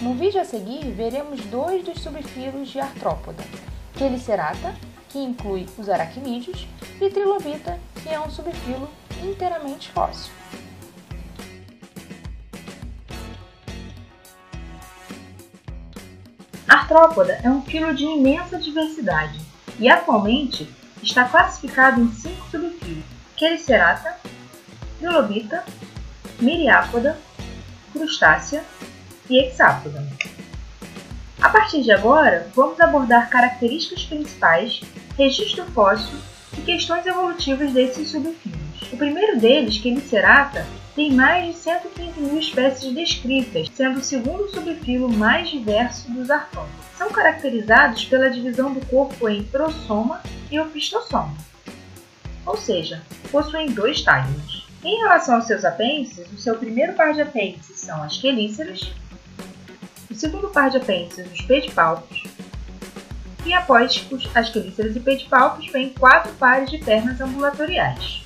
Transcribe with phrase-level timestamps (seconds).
[0.00, 3.44] No vídeo a seguir, veremos dois dos subfilos de artrópoda,
[3.98, 4.74] Quelicerata,
[5.10, 6.66] que inclui os aracnídeos,
[6.98, 8.88] e Trilobita, que é um subfilo
[9.22, 10.32] inteiramente fóssil.
[16.66, 19.38] Artrópoda é um filo de imensa diversidade
[19.78, 20.66] e atualmente
[21.02, 23.04] está classificado em cinco subfilos:
[23.36, 24.16] Quelicerata,
[24.98, 25.62] Trilobita,
[26.40, 27.18] Miriápoda,
[27.92, 28.64] Crustácea
[29.30, 30.06] e Hexápoda.
[31.40, 34.80] A partir de agora, vamos abordar características principais,
[35.16, 36.18] registro fóssil
[36.58, 38.92] e questões evolutivas desses subfilos.
[38.92, 45.08] O primeiro deles, Quelicerata, tem mais de 115 mil espécies descritas, sendo o segundo subfilo
[45.08, 46.74] mais diverso dos artrópodes.
[46.98, 51.34] São caracterizados pela divisão do corpo em prosoma e opistossoma,
[52.44, 54.68] ou seja, possuem dois tágulos.
[54.84, 58.92] Em relação aos seus apêndices, o seu primeiro par de apêndices são as quelíceras,
[60.20, 62.22] segundo par de apêndices os pedipalpos,
[63.46, 68.22] e após as quelíceras e pedipalpos vem quatro pares de pernas ambulatoriais,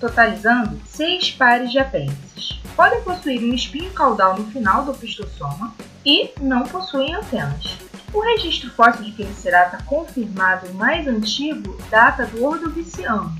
[0.00, 2.60] totalizando seis pares de apêndices.
[2.74, 5.72] Podem possuir um espinho caudal no final do opistossoma
[6.04, 7.78] e não possuem antenas.
[8.12, 13.34] O registro fóssil de Quelicerata confirmado mais antigo data do Ordoviciano,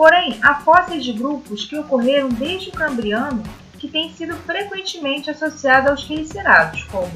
[0.00, 3.42] Porém, há fósseis de grupos que ocorreram desde o Cambriano
[3.80, 7.10] que têm sido frequentemente associados aos quelicerados, como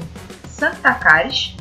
[0.49, 1.55] Santacaris,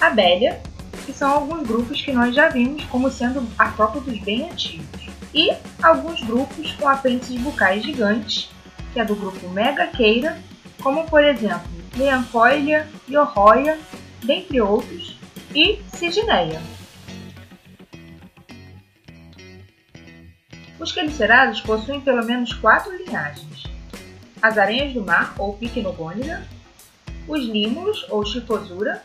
[0.00, 0.62] Abélia,
[1.04, 4.88] que são alguns grupos que nós já vimos como sendo artrópodos bem antigos,
[5.34, 8.50] e alguns grupos com apêndices bucais gigantes,
[8.92, 10.40] que é do grupo Megaqueira,
[10.82, 13.78] como por exemplo Leancoilia, Yorroia,
[14.24, 15.16] dentre outros,
[15.54, 16.60] e Sigineia.
[20.78, 23.69] Os quelicerados possuem pelo menos quatro linhagens:
[24.42, 26.46] as aranhas do mar, ou Pycnogônida,
[27.28, 29.02] os límulos, ou Chifosura,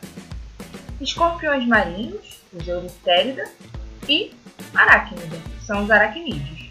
[1.00, 3.44] escorpiões marinhos, os Euriptérida,
[4.08, 4.32] e
[4.74, 6.70] aracnida, são os aracnídeos.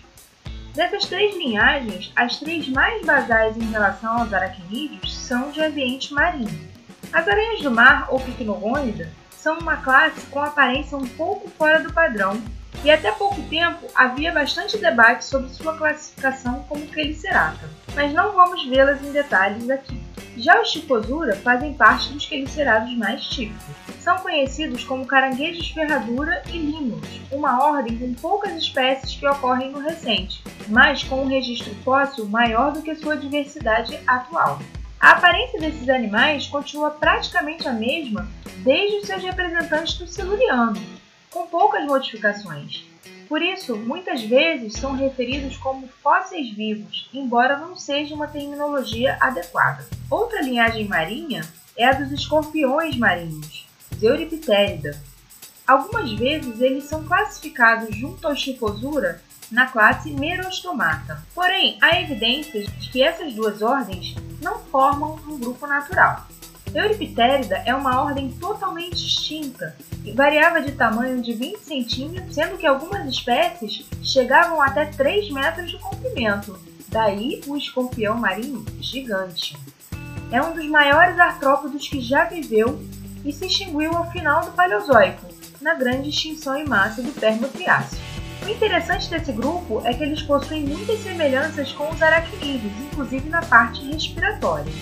[0.75, 6.69] Dessas três linhagens, as três mais basais em relação aos aracnídeos são de ambiente marinho.
[7.13, 11.93] As aranhas do mar, ou Pycnogônida, são uma classe com aparência um pouco fora do
[11.93, 12.43] padrão
[12.85, 18.67] e até pouco tempo havia bastante debate sobre sua classificação como quelicerata, mas não vamos
[18.67, 19.99] vê-las em detalhes aqui.
[20.37, 23.65] Já os Chicosura fazem parte dos quelicerados mais típicos.
[24.01, 29.79] São conhecidos como caranguejos ferradura e límulos, uma ordem com poucas espécies que ocorrem no
[29.79, 34.59] recente, mas com um registro fóssil maior do que sua diversidade atual.
[35.01, 38.29] A aparência desses animais continua praticamente a mesma
[38.59, 40.81] desde os seus representantes do Siluriano,
[41.35, 42.87] com poucas modificações.
[43.29, 49.85] Por isso, muitas vezes são referidos como fósseis vivos, embora não seja uma terminologia adequada.
[50.09, 51.43] Outra linhagem marinha
[51.77, 53.67] é a dos escorpiões marinhos,
[53.99, 55.03] Zeuriptérida.
[55.67, 61.21] Algumas vezes eles são classificados junto ao Chifosura na classe Merostomata.
[61.35, 66.29] Porém, há evidências de que essas duas ordens não formam um grupo natural.
[66.75, 72.67] Euriptérida é uma ordem totalmente extinta e variava de tamanho de 20 centímetros, sendo que
[72.67, 76.59] algumas espécies chegavam até 3 metros de comprimento,
[76.89, 79.57] daí o escorpião marinho gigante.
[80.33, 82.83] É um dos maiores artrópodos que já viveu
[83.25, 85.29] e se extinguiu ao final do Paleozoico,
[85.61, 88.03] na grande extinção em massa do Permo-Triássico.
[88.45, 93.41] O interessante desse grupo é que eles possuem muitas semelhanças com os aracnídeos, inclusive na
[93.43, 94.73] parte respiratória.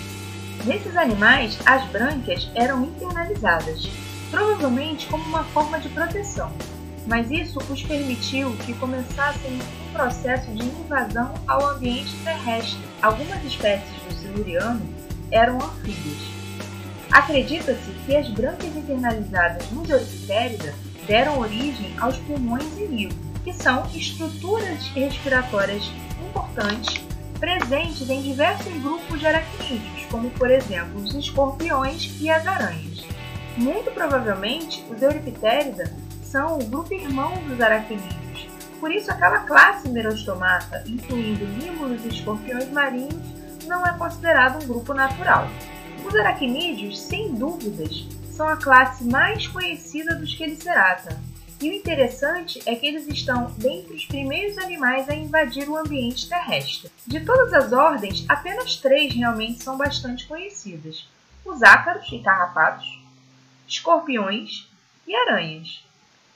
[0.65, 3.89] Nesses animais, as brânquias eram internalizadas,
[4.31, 6.53] provavelmente como uma forma de proteção,
[7.05, 12.79] mas isso os permitiu que começassem um processo de invasão ao ambiente terrestre.
[13.03, 14.81] Algumas espécies do siluriano
[15.33, 16.31] eram anfíbios.
[17.11, 20.73] Acredita-se que as brânquias internalizadas no Euriptérida
[21.09, 25.91] deram origem aos pulmões e livro, que são estruturas respiratórias
[26.25, 27.03] importantes
[27.43, 33.05] presentes em diversos grupos de aracnídeos, como por exemplo os escorpiões e as aranhas.
[33.57, 35.93] Muito provavelmente, os Euriptérida
[36.23, 38.47] são o grupo irmão dos aracnídeos,
[38.79, 43.21] por isso aquela classe Merostomata, incluindo límulos e escorpiões marinhos,
[43.67, 45.49] não é considerado um grupo natural.
[46.07, 51.21] Os aracnídeos, sem dúvidas, são a classe mais conhecida dos Quelicerata,
[51.63, 56.29] e o interessante é que eles estão dentre os primeiros animais a invadir o ambiente
[56.29, 56.91] terrestre.
[57.07, 61.09] De todas as ordens, apenas três realmente são bastante conhecidas:
[61.45, 63.01] os ácaros e carrapatos,
[63.69, 64.69] escorpiões
[65.07, 65.85] e aranhas,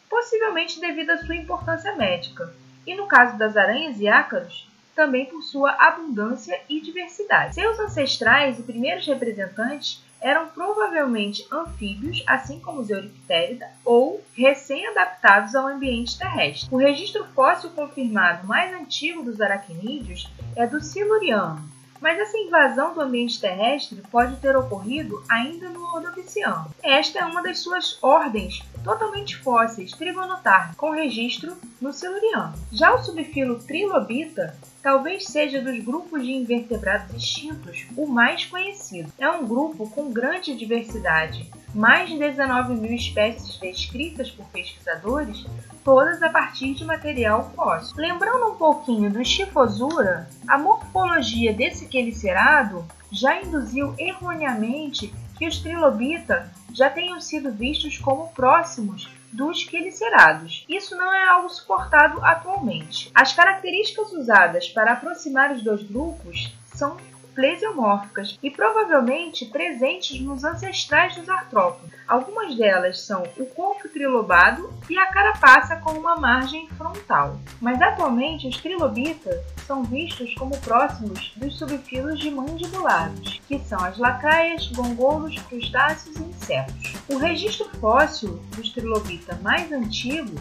[0.08, 2.54] possivelmente devido à sua importância médica,
[2.86, 7.56] e no caso das aranhas e ácaros, também por sua abundância e diversidade.
[7.56, 15.68] Seus ancestrais e primeiros representantes eram provavelmente anfíbios, assim como os Euriptérida, ou recém-adaptados ao
[15.68, 16.68] ambiente terrestre.
[16.68, 21.62] O registro fóssil confirmado mais antigo dos aracnídeos é do Siluriano,
[22.00, 26.74] mas essa invasão do ambiente terrestre pode ter ocorrido ainda no Ordoviciano.
[26.82, 32.52] Esta é uma das suas ordens totalmente fósseis trigonotar, com registro no Siluriano.
[32.72, 34.56] Já o subfilo Trilobita
[34.86, 39.12] talvez seja dos grupos de invertebrados extintos o mais conhecido.
[39.18, 45.44] É um grupo com grande diversidade, mais de 19 mil espécies descritas por pesquisadores,
[45.82, 47.96] todas a partir de material fóssil.
[47.96, 56.48] Lembrando um pouquinho do Chifosura, a morfologia desse quelicerado já induziu erroneamente que os trilobita
[56.72, 60.64] já tenham sido vistos como próximos dos quelicerados.
[60.68, 63.10] Isso não é algo suportado atualmente.
[63.14, 66.96] As características usadas para aproximar os dois grupos são
[67.36, 71.94] plesiomórficas e provavelmente presentes nos ancestrais dos artrópodes.
[72.08, 77.38] Algumas delas são o corpo trilobado e a carapaça com uma margem frontal.
[77.60, 83.98] Mas atualmente os trilobitas são vistos como próximos dos subfilos de mandibulados, que são as
[83.98, 86.94] lacraias, gongolos, crustáceos e insetos.
[87.08, 90.34] O registro fóssil dos trilobita mais antigo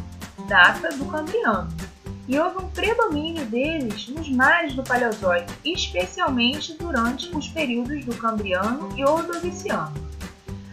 [0.47, 1.67] data do Cambriano,
[2.27, 8.89] e houve um predomínio deles nos mares do Paleozoico, especialmente durante os períodos do Cambriano
[8.97, 9.93] e Ordoviciano.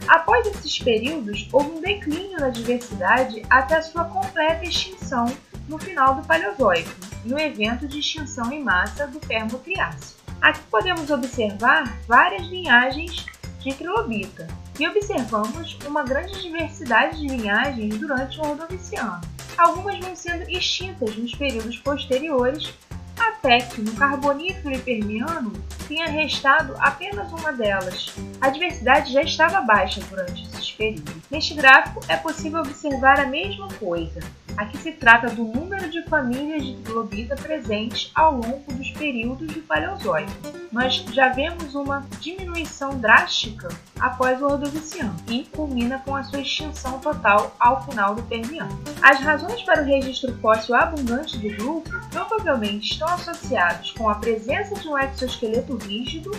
[0.09, 5.27] Após esses períodos, houve um declínio na diversidade até a sua completa extinção
[5.69, 6.91] no final do Paleozoico,
[7.25, 10.21] no evento de extinção em massa do Permo-Triássico.
[10.41, 13.27] Aqui podemos observar várias linhagens
[13.61, 14.49] de trilobita
[14.81, 21.35] e observamos uma grande diversidade de linhagens durante o Ordoviciano algumas vão sendo extintas nos
[21.35, 22.73] períodos posteriores,
[23.19, 25.53] até que no Carbonífero e Permiano
[25.87, 28.15] tenha restado apenas uma delas.
[28.41, 31.15] A diversidade já estava baixa durante esses períodos.
[31.31, 34.21] Neste gráfico é possível observar a mesma coisa.
[34.57, 39.61] Aqui se trata do número de famílias de trilobita presentes ao longo dos períodos do
[39.63, 40.33] Paleozoico.
[40.71, 43.69] Nós já vemos uma diminuição drástica
[43.99, 48.79] após o Ordoviciano e culmina com a sua extinção total ao final do Permiano.
[49.03, 54.75] As razões para o registro fóssil abundante do grupo provavelmente estão associadas com a presença
[54.75, 56.31] de um exoesqueleto rígido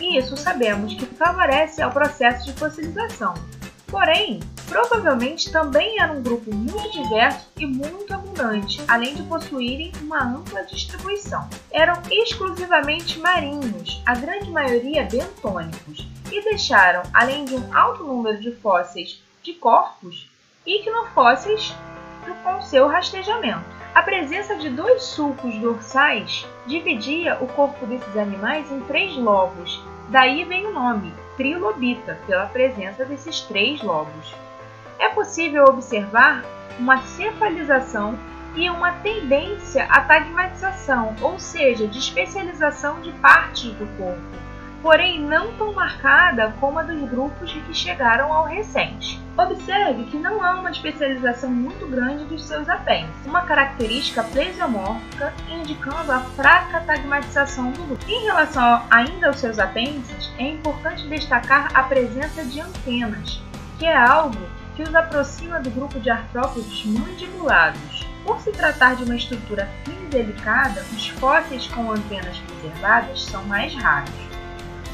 [0.00, 3.34] e isso sabemos que favorece ao processo de fossilização.
[3.86, 10.22] Porém, provavelmente também era um grupo muito diverso e muito abundante, além de possuírem uma
[10.22, 11.50] ampla distribuição.
[11.72, 18.52] Eram exclusivamente marinhos, a grande maioria bentônicos, e deixaram, além de um alto número de
[18.52, 20.30] fósseis de corpos,
[20.64, 21.74] icnofósseis
[22.44, 23.64] com seu rastejamento.
[23.92, 30.44] A presença de dois sulcos dorsais dividia o corpo desses animais em três lobos, daí
[30.44, 34.32] vem o nome, trilobita, pela presença desses três lobos
[35.00, 36.44] é possível observar
[36.78, 38.16] uma cefalização
[38.54, 44.20] e uma tendência à tagmatização, ou seja, de especialização de partes do corpo,
[44.82, 49.20] porém não tão marcada como a dos grupos que chegaram ao recente.
[49.38, 56.12] Observe que não há uma especialização muito grande dos seus apêndices, uma característica plesiomórfica indicando
[56.12, 58.04] a fraca tagmatização do grupo.
[58.06, 63.40] Em relação ainda aos seus apêndices, é importante destacar a presença de antenas,
[63.78, 68.06] que é algo que os aproxima do grupo de artrópodes mandibulados.
[68.24, 73.44] Por se tratar de uma estrutura fina e delicada, os fósseis com antenas preservadas são
[73.44, 74.14] mais raros.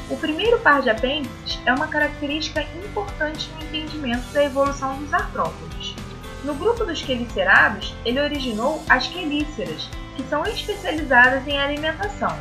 [0.09, 5.95] O primeiro par de apêndices é uma característica importante no entendimento da evolução dos artrópodes.
[6.43, 12.37] No grupo dos quelicerados, ele originou as quelíceras, que são especializadas em alimentação,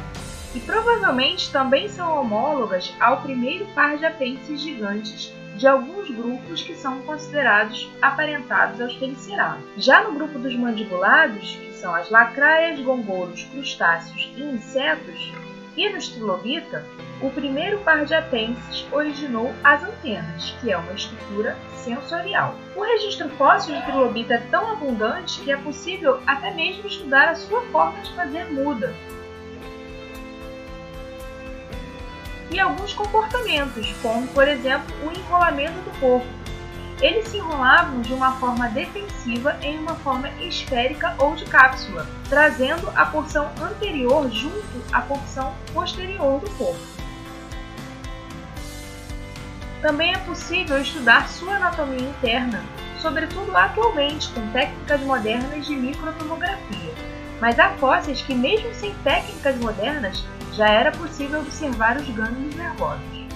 [0.52, 6.74] e provavelmente também são homólogas ao primeiro par de apêndices gigantes de alguns grupos que
[6.74, 9.64] são considerados aparentados aos felicerados.
[9.76, 15.32] Já no grupo dos mandibulados, que são as lacraias, gongolos, crustáceos e insetos,
[15.76, 16.84] e nos trilobita,
[17.20, 22.54] o primeiro par de apêndices originou as antenas, que é uma estrutura sensorial.
[22.74, 27.34] O registro fóssil de trilobita é tão abundante que é possível até mesmo estudar a
[27.34, 28.94] sua forma de fazer muda,
[32.50, 36.26] e alguns comportamentos, como por exemplo o enrolamento do corpo.
[37.00, 42.90] Eles se enrolavam de uma forma defensiva em uma forma esférica ou de cápsula, trazendo
[42.94, 46.96] a porção anterior junto à porção posterior do corpo.
[49.82, 52.64] Também é possível estudar sua anatomia interna,
[53.00, 56.94] sobretudo atualmente com técnicas modernas de microtomografia.
[57.40, 60.24] Mas há fósseis que, mesmo sem técnicas modernas,
[60.56, 63.26] já era possível observar os gânglios nervosos.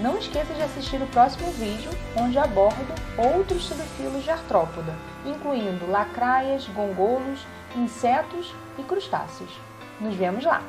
[0.00, 4.94] Não esqueça de assistir o próximo vídeo, onde abordo outros subfilos de artrópoda,
[5.26, 7.44] incluindo lacraias, gongolos,
[7.74, 9.50] insetos e crustáceos.
[10.00, 10.62] Nos vemos lá!